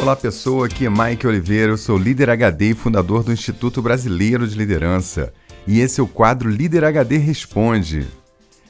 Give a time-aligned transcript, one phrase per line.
[0.00, 4.48] Olá pessoa, aqui é Mike Oliveira, eu sou líder HD e fundador do Instituto Brasileiro
[4.48, 5.30] de Liderança.
[5.66, 8.08] E esse é o quadro Líder HD Responde.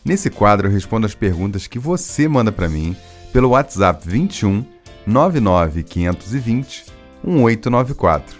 [0.04, 2.96] Nesse quadro eu respondo as perguntas que você manda para mim
[3.32, 4.64] pelo WhatsApp 21
[5.06, 6.86] 99 520
[7.22, 8.36] 1894.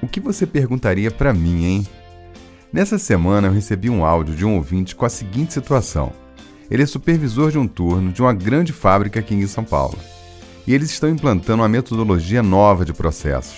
[0.00, 1.86] O que você perguntaria para mim, hein?
[2.72, 6.10] Nessa semana eu recebi um áudio de um ouvinte com a seguinte situação.
[6.70, 9.98] Ele é supervisor de um turno de uma grande fábrica aqui em São Paulo.
[10.66, 13.56] E eles estão implantando uma metodologia nova de processos.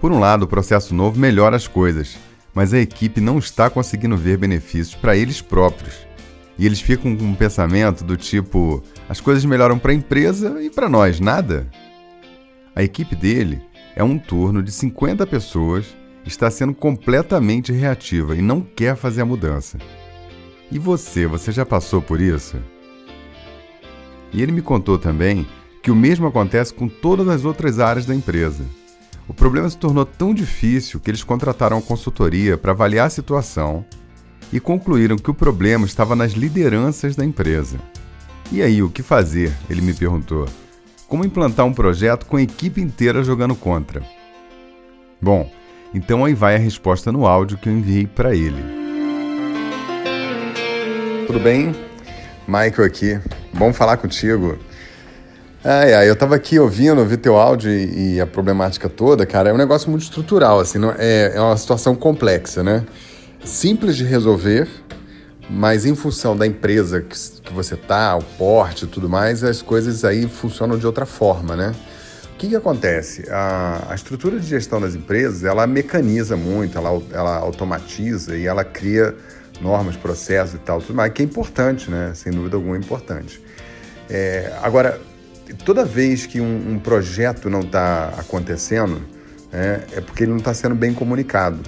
[0.00, 2.16] Por um lado, o processo novo melhora as coisas,
[2.54, 5.94] mas a equipe não está conseguindo ver benefícios para eles próprios.
[6.58, 10.70] E eles ficam com um pensamento do tipo: as coisas melhoram para a empresa e
[10.70, 11.68] para nós nada?
[12.74, 13.62] A equipe dele
[13.94, 15.86] é um turno de 50 pessoas
[16.24, 19.78] está sendo completamente reativa e não quer fazer a mudança.
[20.70, 22.56] E você, você já passou por isso?
[24.32, 25.46] E ele me contou também
[25.82, 28.64] que o mesmo acontece com todas as outras áreas da empresa.
[29.26, 33.84] O problema se tornou tão difícil que eles contrataram consultoria para avaliar a situação
[34.52, 37.78] e concluíram que o problema estava nas lideranças da empresa.
[38.50, 39.52] E aí, o que fazer?
[39.68, 40.46] Ele me perguntou.
[41.08, 44.02] Como implantar um projeto com a equipe inteira jogando contra?
[45.20, 45.50] Bom,
[45.94, 48.62] então aí vai a resposta no áudio que eu enviei para ele.
[51.26, 51.74] Tudo bem?
[52.46, 53.20] Michael aqui.
[53.54, 54.58] Bom falar contigo.
[55.64, 59.50] Ai, ai, eu tava aqui ouvindo, ouvi teu áudio e, e, a problemática toda, cara,
[59.50, 62.84] é um negócio muito estrutural, assim, não, é, é uma situação complexa, né?
[63.44, 64.68] Simples de resolver,
[65.48, 69.62] mas em função da empresa que, que você tá, o porte e tudo mais, as
[69.62, 71.72] coisas aí funcionam de outra forma, né?
[72.42, 73.30] que, que acontece?
[73.30, 78.64] A, a, estrutura de gestão das empresas, ela mecaniza muito, ela, ela automatiza e ela
[78.64, 79.14] cria
[79.60, 82.10] normas, processos e tal, tudo mais, que é importante, né?
[82.16, 83.40] Sem dúvida alguma é importante.
[84.10, 85.00] É, agora,
[85.64, 89.02] toda vez que um, um projeto não está acontecendo,
[89.52, 91.60] é, é, porque ele não está sendo bem comunicado.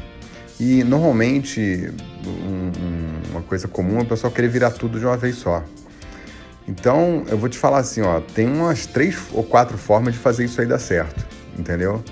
[0.59, 1.93] E, normalmente,
[2.27, 5.63] um, uma coisa comum é o pessoal querer virar tudo de uma vez só.
[6.67, 10.45] Então, eu vou te falar assim, ó, tem umas três ou quatro formas de fazer
[10.45, 11.27] isso aí dar certo,
[11.59, 12.03] entendeu?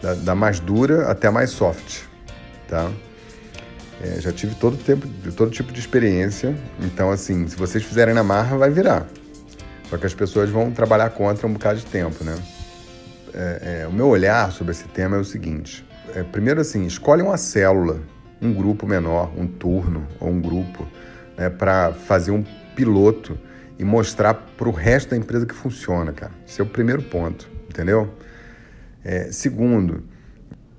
[0.00, 2.04] Da, da mais dura até a mais soft,
[2.68, 2.90] tá?
[4.00, 5.06] É, já tive todo tempo,
[5.36, 9.06] todo tipo de experiência, então assim, se vocês fizerem na marra, vai virar.
[9.88, 12.36] Só que as pessoas vão trabalhar contra um bocado de tempo, né?
[13.34, 17.22] É, é, o meu olhar sobre esse tema é o seguinte: é, primeiro assim, escolhe
[17.22, 18.00] uma célula,
[18.40, 20.86] um grupo menor, um turno ou um grupo,
[21.36, 22.44] né, para fazer um
[22.74, 23.38] piloto
[23.78, 26.32] e mostrar para o resto da empresa que funciona, cara.
[26.46, 28.12] Esse é o primeiro ponto, entendeu?
[29.04, 30.04] É, segundo,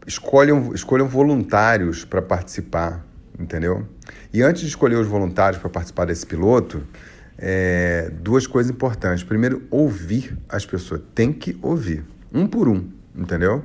[0.05, 3.05] escolham, escolham voluntários para participar,
[3.39, 3.87] entendeu?
[4.33, 6.83] E antes de escolher os voluntários para participar desse piloto,
[7.41, 9.23] é, duas coisas importantes.
[9.23, 11.01] Primeiro, ouvir as pessoas.
[11.15, 13.63] Tem que ouvir, um por um, entendeu?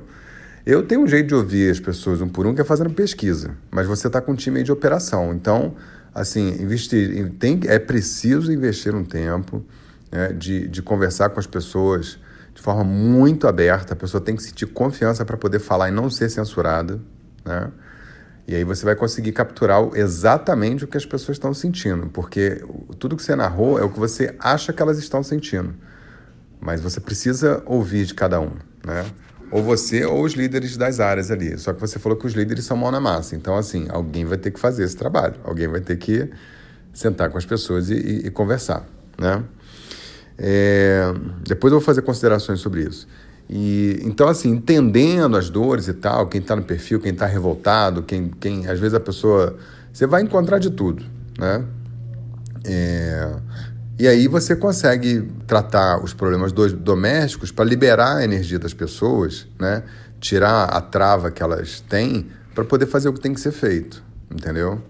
[0.65, 3.55] Eu tenho um jeito de ouvir as pessoas um por um que é fazendo pesquisa,
[3.69, 5.33] mas você está com um time de operação.
[5.33, 5.75] Então,
[6.13, 9.63] assim, investir, tem, é preciso investir um tempo
[10.11, 12.17] né, de, de conversar com as pessoas
[12.55, 13.93] de forma muito aberta.
[13.93, 16.99] A pessoa tem que sentir confiança para poder falar e não ser censurada,
[17.43, 17.69] né?
[18.47, 22.63] E aí você vai conseguir capturar exatamente o que as pessoas estão sentindo, porque
[22.99, 25.73] tudo que você narrou é o que você acha que elas estão sentindo.
[26.61, 28.51] Mas você precisa ouvir de cada um,
[28.85, 29.05] né?
[29.51, 31.57] Ou você ou os líderes das áreas ali.
[31.57, 33.35] Só que você falou que os líderes são mão na massa.
[33.35, 35.35] Então, assim, alguém vai ter que fazer esse trabalho.
[35.43, 36.29] Alguém vai ter que
[36.93, 38.85] sentar com as pessoas e, e, e conversar,
[39.17, 39.43] né?
[40.37, 43.07] É, depois eu vou fazer considerações sobre isso.
[43.49, 48.01] E, então, assim, entendendo as dores e tal, quem está no perfil, quem está revoltado,
[48.03, 49.55] quem, quem, às vezes a pessoa...
[49.93, 51.05] Você vai encontrar de tudo,
[51.37, 51.63] né?
[52.65, 53.35] É,
[53.97, 59.83] e aí você consegue tratar os problemas domésticos para liberar a energia das pessoas, né?
[60.19, 64.03] tirar a trava que elas têm para poder fazer o que tem que ser feito,
[64.31, 64.81] entendeu?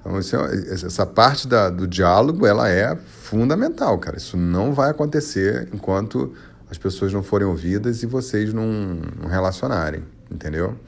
[0.00, 4.16] Então, é, essa parte da, do diálogo ela é fundamental, cara.
[4.16, 6.32] Isso não vai acontecer enquanto
[6.70, 8.66] as pessoas não forem ouvidas e vocês não,
[9.20, 10.78] não relacionarem, entendeu?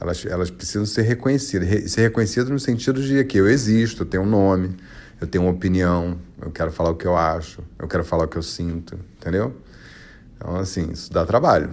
[0.00, 1.90] Elas, elas precisam ser reconhecidas.
[1.92, 4.74] Ser reconhecidas no sentido de que eu existo, eu tenho um nome,
[5.20, 8.28] eu tenho uma opinião, eu quero falar o que eu acho, eu quero falar o
[8.28, 9.54] que eu sinto, entendeu?
[10.36, 11.70] Então, assim, isso dá trabalho.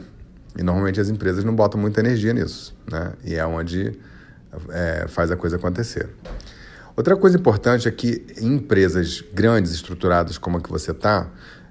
[0.58, 3.14] E normalmente as empresas não botam muita energia nisso, né?
[3.24, 3.98] E é onde
[4.70, 6.10] é, faz a coisa acontecer.
[6.96, 11.30] Outra coisa importante é que em empresas grandes, estruturadas como a que você está,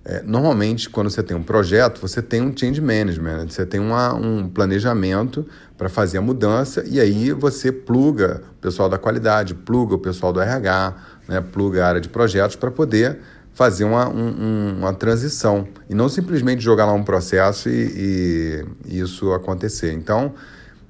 [0.09, 3.47] é, normalmente quando você tem um projeto, você tem um change management, né?
[3.47, 5.47] você tem uma, um planejamento
[5.77, 10.33] para fazer a mudança e aí você pluga o pessoal da qualidade, pluga o pessoal
[10.33, 10.97] do RH,
[11.29, 13.19] né, pluga a área de projetos para poder
[13.53, 19.31] fazer uma, um, uma transição e não simplesmente jogar lá um processo e, e isso
[19.35, 19.93] acontecer.
[19.93, 20.33] Então,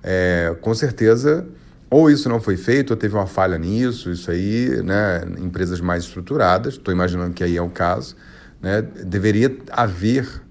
[0.01, 1.45] é, com certeza,
[1.91, 6.05] ou isso não foi feito, ou teve uma falha nisso, isso aí, né, empresas mais
[6.05, 8.15] estruturadas, estou imaginando que aí é o caso,
[8.61, 10.43] né, deveria haver,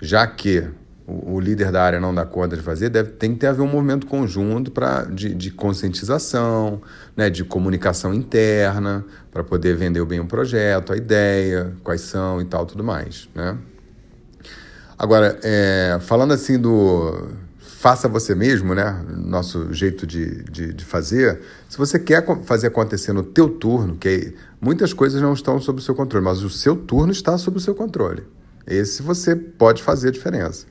[0.00, 0.64] já que
[1.06, 3.62] o, o, líder da área não dá conta de fazer, deve, tem que ter haver
[3.62, 6.80] um movimento conjunto pra, de, de conscientização,
[7.16, 12.44] né, de comunicação interna, para poder vender bem o projeto, a ideia, quais são e
[12.44, 13.28] tal, tudo mais.
[13.34, 13.56] Né?
[14.98, 17.28] Agora, é, falando assim do
[17.80, 19.02] faça você mesmo, né?
[19.08, 21.40] Nosso jeito de, de, de, fazer.
[21.66, 25.82] Se você quer fazer acontecer no teu turno, que muitas coisas não estão sob o
[25.82, 28.22] seu controle, mas o seu turno está sob o seu controle.
[28.66, 30.66] Esse você pode fazer a diferença.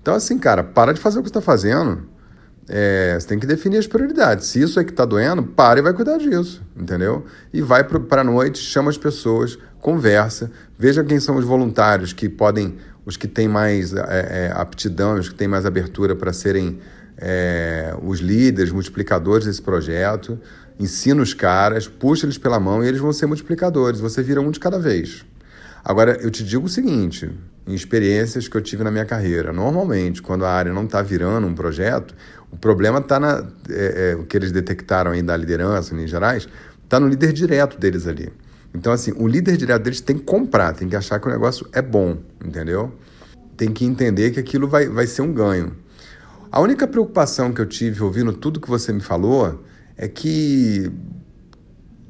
[0.00, 2.04] Então, assim, cara, para de fazer o que você está fazendo.
[2.68, 4.46] É, você tem que definir as prioridades.
[4.46, 7.26] Se isso é que está doendo, para e vai cuidar disso, entendeu?
[7.52, 10.48] E vai para a noite, chama as pessoas, conversa,
[10.78, 15.28] veja quem são os voluntários que podem, os que têm mais é, é, aptidão, os
[15.28, 16.78] que têm mais abertura para serem
[17.16, 20.38] é, os líderes, multiplicadores desse projeto.
[20.78, 24.00] Ensina os caras, puxa eles pela mão e eles vão ser multiplicadores.
[24.00, 25.24] Você vira um de cada vez.
[25.84, 27.30] Agora, eu te digo o seguinte:
[27.66, 29.52] em experiências que eu tive na minha carreira.
[29.52, 32.14] Normalmente, quando a área não está virando um projeto,
[32.50, 33.46] o problema está na.
[33.68, 36.48] É, é, o que eles detectaram aí da liderança, em gerais,
[36.84, 38.32] está no líder direto deles ali.
[38.74, 41.66] Então, assim, o líder direto deles tem que comprar, tem que achar que o negócio
[41.72, 42.92] é bom, entendeu?
[43.56, 45.76] Tem que entender que aquilo vai, vai ser um ganho.
[46.50, 49.62] A única preocupação que eu tive ouvindo tudo que você me falou
[49.96, 50.90] é que,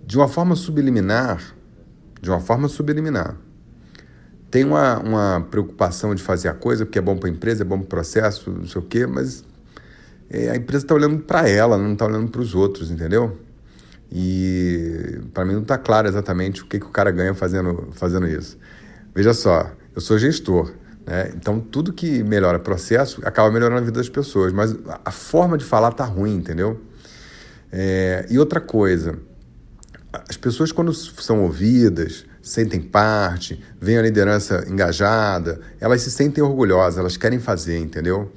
[0.06, 1.54] de uma forma subliminar,
[2.20, 3.36] de uma forma subliminar,
[4.50, 7.64] tem uma, uma preocupação de fazer a coisa, porque é bom para a empresa, é
[7.64, 9.44] bom para o processo, não sei o quê, mas
[10.28, 13.38] é, a empresa está olhando para ela, não está olhando para os outros, entendeu?
[14.14, 18.28] E para mim não está claro exatamente o que, que o cara ganha fazendo, fazendo
[18.28, 18.58] isso.
[19.14, 20.70] Veja só, eu sou gestor,
[21.06, 21.32] né?
[21.34, 25.64] então tudo que melhora processo acaba melhorando a vida das pessoas, mas a forma de
[25.64, 26.78] falar tá ruim, entendeu?
[27.72, 29.18] É, e outra coisa,
[30.28, 36.98] as pessoas quando são ouvidas, sentem parte, veem a liderança engajada, elas se sentem orgulhosas,
[36.98, 38.30] elas querem fazer, entendeu?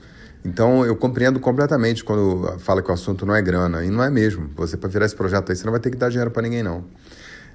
[0.46, 4.12] Então eu compreendo completamente quando fala que o assunto não é grana, e não é
[4.12, 4.48] mesmo.
[4.56, 6.62] Você, para virar esse projeto aí, você não vai ter que dar dinheiro para ninguém,
[6.62, 6.86] não.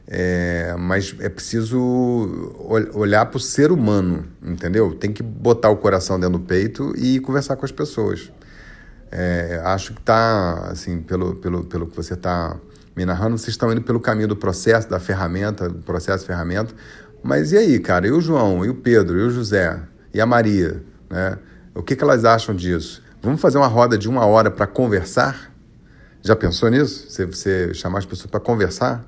[0.08, 1.78] É, mas é preciso
[2.92, 4.92] olhar para o ser humano, entendeu?
[4.92, 8.32] Tem que botar o coração dentro do peito e conversar com as pessoas.
[9.12, 12.56] É, acho que está, assim, pelo, pelo, pelo que você está
[12.96, 16.74] me narrando, vocês estão indo pelo caminho do processo, da ferramenta, do processo ferramenta.
[17.22, 18.08] Mas e aí, cara?
[18.08, 19.78] E o João, e o Pedro, e o José,
[20.12, 21.38] e a Maria, né?
[21.74, 23.02] O que, que elas acham disso?
[23.22, 25.52] Vamos fazer uma roda de uma hora para conversar?
[26.22, 27.08] Já pensou nisso?
[27.08, 29.04] Você, você chamar as pessoas para conversar?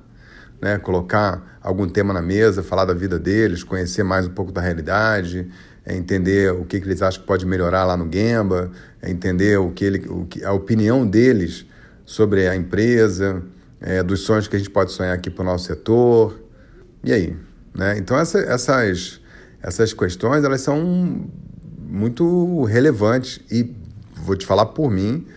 [0.61, 0.77] Né?
[0.77, 5.51] Colocar algum tema na mesa, falar da vida deles, conhecer mais um pouco da realidade,
[5.85, 8.71] é entender o que, que eles acham que pode melhorar lá no Gemba,
[9.01, 11.65] é entender o que, ele, o que a opinião deles
[12.05, 13.43] sobre a empresa,
[13.81, 16.39] é, dos sonhos que a gente pode sonhar aqui para o nosso setor.
[17.03, 17.35] E aí?
[17.75, 17.97] Né?
[17.97, 19.19] Então, essa, essas,
[19.61, 21.27] essas questões elas são
[21.93, 23.71] muito relevantes e
[24.15, 25.27] vou te falar por mim,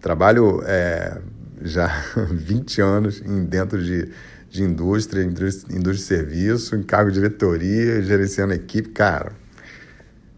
[0.00, 1.20] trabalho é,
[1.62, 1.86] já
[2.30, 4.10] 20 anos dentro de,
[4.50, 9.32] de indústria, indústria, indústria de serviço, em cargo de diretoria, gerenciando equipe, cara.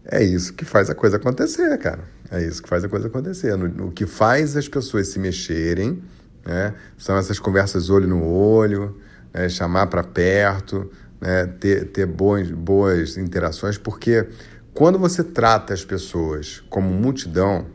[0.05, 2.03] É isso que faz a coisa acontecer, cara.
[2.29, 3.53] É isso que faz a coisa acontecer.
[3.81, 6.01] O que faz as pessoas se mexerem
[6.45, 6.73] né?
[6.97, 8.99] São essas conversas olho no olho,
[9.33, 9.47] né?
[9.49, 11.45] chamar para perto, né?
[11.59, 14.27] ter, ter boas, boas interações, porque
[14.73, 17.67] quando você trata as pessoas como multidão,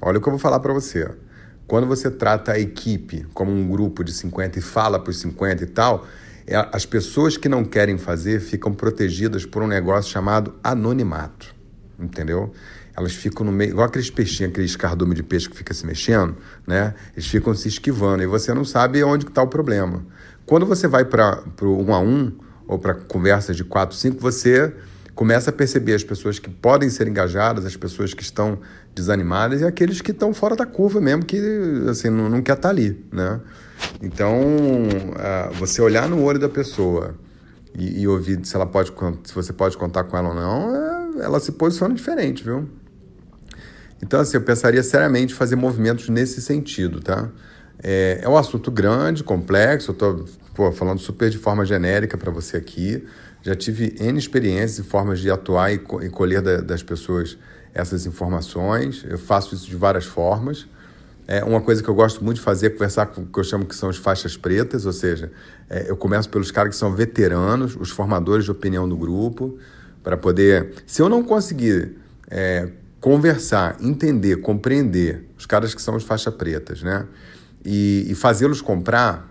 [0.00, 1.10] olha o que eu vou falar para você.
[1.66, 5.62] Quando você trata a equipe como um grupo de 50 e fala para os 50
[5.62, 6.06] e tal,
[6.46, 11.54] é, as pessoas que não querem fazer ficam protegidas por um negócio chamado anonimato,
[11.98, 12.52] entendeu?
[12.96, 16.36] elas ficam no meio, igual aqueles peixinhos, aqueles cardume de peixe que fica se mexendo,
[16.66, 16.94] né?
[17.14, 20.04] Eles ficam se esquivando e você não sabe onde está o problema.
[20.44, 22.32] Quando você vai para o um a um
[22.66, 24.74] ou para conversas de quatro, cinco, você
[25.20, 28.58] começa a perceber as pessoas que podem ser engajadas, as pessoas que estão
[28.94, 31.38] desanimadas e aqueles que estão fora da curva mesmo, que
[31.90, 33.38] assim, não, não quer estar tá ali, né?
[34.00, 37.14] Então, uh, você olhar no olho da pessoa
[37.76, 41.24] e, e, ouvir se ela pode, se você pode contar com ela ou não, é,
[41.26, 42.66] ela se posiciona diferente, viu?
[44.02, 47.28] Então, assim, eu pensaria seriamente fazer movimentos nesse sentido, tá?
[47.82, 52.56] É, é um assunto grande, complexo, eu estou falando super de forma genérica para você
[52.56, 53.04] aqui.
[53.42, 57.38] Já tive N experiências e formas de atuar e, co e colher da, das pessoas
[57.72, 59.04] essas informações.
[59.08, 60.66] Eu faço isso de várias formas.
[61.26, 63.44] É, uma coisa que eu gosto muito de fazer é conversar com o que eu
[63.44, 65.30] chamo que são as faixas pretas, ou seja,
[65.68, 69.56] é, eu começo pelos caras que são veteranos, os formadores de opinião do grupo,
[70.02, 70.72] para poder.
[70.86, 71.96] Se eu não conseguir
[72.28, 77.06] é, conversar, entender, compreender os caras que são os faixa pretas, né?
[77.64, 79.29] E, e fazê-los comprar,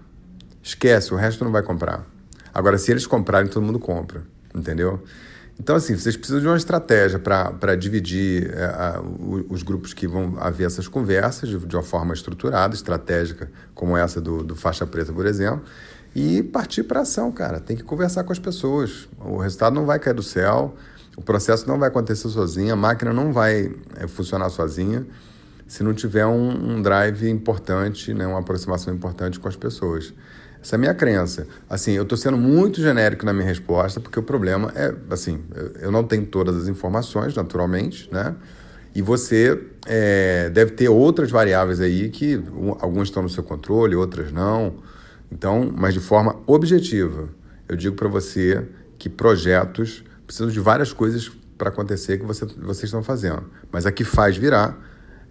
[0.69, 2.05] esquece, o resto não vai comprar.
[2.53, 4.23] Agora, se eles comprarem, todo mundo compra,
[4.53, 5.03] entendeu?
[5.59, 9.01] Então, assim, vocês precisam de uma estratégia para dividir é, a,
[9.49, 14.21] os grupos que vão haver essas conversas de, de, uma forma estruturada, estratégica, como essa
[14.21, 15.61] do, do Faixa Preta, por exemplo,
[16.15, 17.59] e partir para ação, cara.
[17.59, 19.09] Tem que conversar com as pessoas.
[19.19, 20.75] O resultado não vai cair do céu,
[21.17, 25.05] o processo não vai acontecer sozinho, a máquina não vai é, funcionar sozinha
[25.67, 30.11] se não tiver um, um drive importante, né, uma aproximação importante com as pessoas.
[30.61, 31.47] Essa é a minha crença.
[31.69, 35.41] Assim, eu estou sendo muito genérico na minha resposta, porque o problema é, assim,
[35.79, 38.35] eu não tenho todas as informações, naturalmente, né?
[38.93, 43.95] E você é, deve ter outras variáveis aí que um, algumas estão no seu controle,
[43.95, 44.75] outras não.
[45.31, 47.29] Então, mas de forma objetiva,
[47.67, 52.85] eu digo para você que projetos precisam de várias coisas para acontecer que você, vocês
[52.85, 53.45] estão fazendo.
[53.71, 54.77] Mas a que faz virar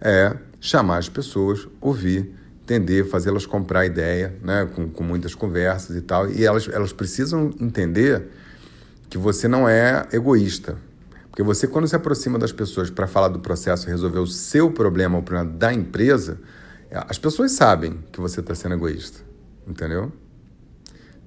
[0.01, 2.33] é chamar as pessoas, ouvir
[2.69, 6.29] entender, fazê-las comprar a ideia, né, com, com muitas conversas e tal.
[6.29, 8.27] E elas, elas precisam entender
[9.09, 10.77] que você não é egoísta.
[11.31, 15.17] Porque você, quando se aproxima das pessoas para falar do processo resolver o seu problema,
[15.17, 16.39] o problema da empresa,
[16.91, 19.19] as pessoas sabem que você está sendo egoísta.
[19.67, 20.11] Entendeu?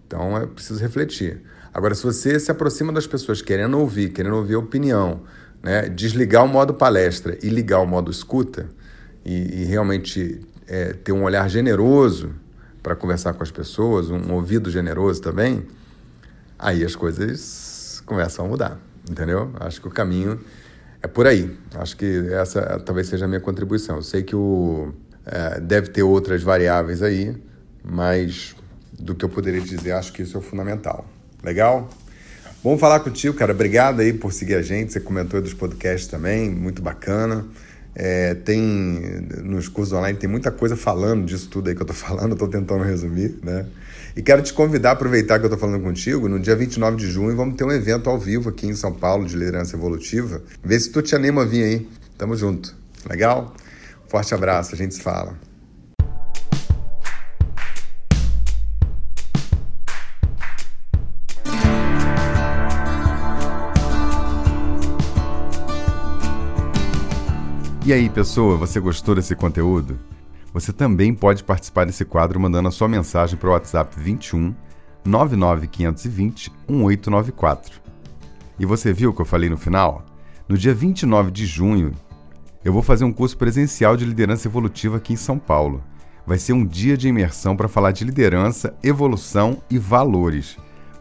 [0.07, 1.43] Então é preciso refletir.
[1.75, 5.23] Agora, se você se aproxima das pessoas querendo ouvir, querendo ouvir a opinião,
[5.63, 8.69] né, desligar o modo palestra e ligar o modo escuta,
[9.25, 12.35] e, e realmente é, ter um olhar generoso
[12.83, 15.67] para conversar com as pessoas, um ouvido generoso também,
[16.59, 19.53] aí as coisas começam a mudar, entendeu?
[19.61, 20.41] Acho que o caminho
[21.03, 21.57] é por aí.
[21.75, 23.97] Acho que essa talvez seja a minha contribuição.
[23.97, 24.93] Eu sei que o,
[25.27, 27.37] é, deve ter outras variáveis aí,
[27.85, 28.55] mas
[28.99, 31.07] do que eu poderia dizer, acho que isso é fundamental.
[31.43, 31.91] Legal?
[32.63, 33.53] Bom falar contigo, cara.
[33.53, 34.93] Obrigado aí por seguir a gente.
[34.93, 37.45] Você comentou dos podcasts também, muito bacana.
[37.95, 38.61] É, tem
[39.45, 42.49] nos cursos online tem muita coisa falando disso tudo aí que eu estou falando, estou
[42.49, 43.67] tentando resumir, né?
[44.17, 46.29] E quero te convidar aproveitar que eu estou falando contigo.
[46.29, 49.27] No dia 29 de junho vamos ter um evento ao vivo aqui em São Paulo
[49.27, 50.43] de liderança evolutiva.
[50.63, 51.89] Vê se tu te anima a vir aí.
[52.17, 52.75] Tamo junto.
[53.09, 53.55] Legal?
[54.09, 55.52] Forte abraço, a gente se fala.
[67.85, 69.99] E aí, pessoa, você gostou desse conteúdo?
[70.55, 74.55] Você também pode participar desse quadro mandando a sua mensagem para o WhatsApp 21
[75.05, 77.81] 99520 1894.
[78.57, 80.07] E você viu o que eu falei no final?
[80.49, 81.91] No dia 29 de junho,
[82.65, 85.83] eu vou fazer um curso presencial de liderança evolutiva aqui em São Paulo.
[86.25, 90.57] Vai ser um dia de imersão para falar de liderança, evolução e valores.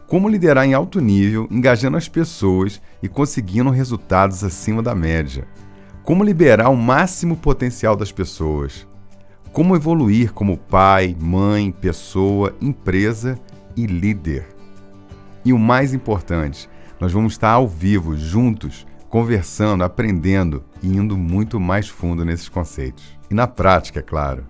[0.08, 5.46] Como liderar em alto nível, engajando as pessoas e conseguindo resultados acima da média.
[6.04, 8.88] Como liberar o máximo potencial das pessoas?
[9.52, 13.38] Como evoluir como pai, mãe, pessoa, empresa
[13.76, 14.48] e líder?
[15.44, 16.68] E o mais importante,
[16.98, 23.16] nós vamos estar ao vivo, juntos, conversando, aprendendo e indo muito mais fundo nesses conceitos.
[23.30, 24.44] E na prática, é claro.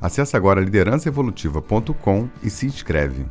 [0.00, 3.24] Acesse agora liderançaevolutiva.com e se inscreve.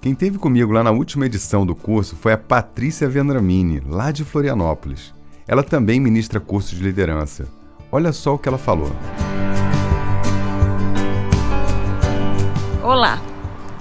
[0.00, 4.24] Quem teve comigo lá na última edição do curso foi a Patrícia Vendramini, lá de
[4.24, 5.14] Florianópolis.
[5.52, 7.46] Ela também ministra cursos de liderança.
[7.92, 8.90] Olha só o que ela falou.
[12.82, 13.20] Olá,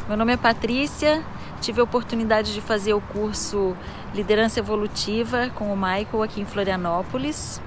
[0.05, 1.23] meu nome é Patrícia.
[1.61, 3.73] Tive a oportunidade de fazer o curso
[4.13, 7.61] Liderança Evolutiva com o Michael aqui em Florianópolis.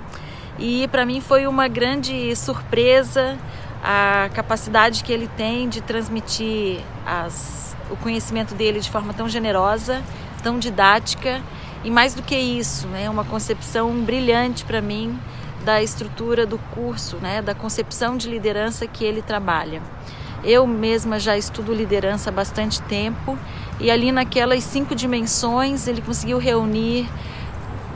[0.59, 3.39] E para mim foi uma grande surpresa
[3.83, 10.03] a capacidade que ele tem de transmitir as, o conhecimento dele de forma tão generosa,
[10.43, 11.41] tão didática
[11.85, 15.19] e mais do que isso, é né, uma concepção brilhante para mim
[15.65, 19.83] da estrutura do curso, né, da concepção de liderança que ele trabalha.
[20.43, 23.39] Eu mesma já estudo liderança há bastante tempo
[23.79, 27.09] e ali naquelas cinco dimensões ele conseguiu reunir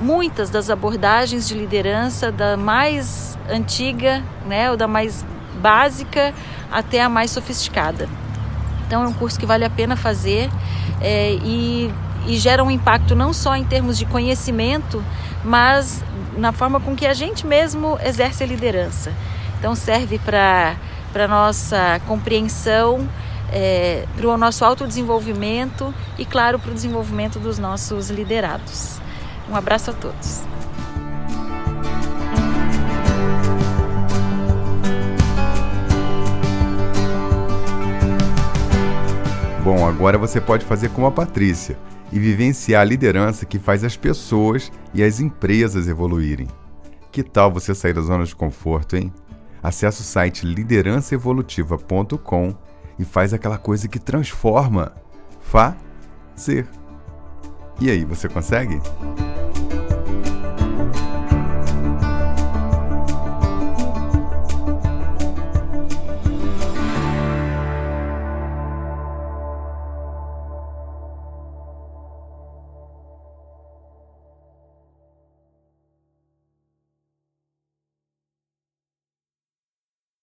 [0.00, 5.24] muitas das abordagens de liderança, da mais antiga, né, ou da mais
[5.60, 6.34] básica
[6.70, 8.08] até a mais sofisticada.
[8.86, 10.50] Então é um curso que vale a pena fazer
[11.00, 11.92] é, e
[12.26, 15.02] e gera um impacto não só em termos de conhecimento,
[15.44, 16.02] mas
[16.36, 19.12] na forma com que a gente mesmo exerce a liderança.
[19.58, 20.76] Então serve para
[21.12, 23.08] para nossa compreensão,
[23.50, 29.00] é, para o nosso autodesenvolvimento e, claro, para o desenvolvimento dos nossos liderados.
[29.50, 30.42] Um abraço a todos.
[39.64, 41.76] Bom, agora você pode fazer como a Patrícia
[42.12, 46.48] e vivenciar a liderança que faz as pessoas e as empresas evoluírem.
[47.10, 49.12] Que tal você sair da zona de conforto, hein?
[49.62, 52.54] Acesse o site liderançaevolutiva.com
[52.98, 54.92] e faz aquela coisa que transforma.
[55.40, 56.66] Fazer.
[57.80, 58.80] E aí, você consegue?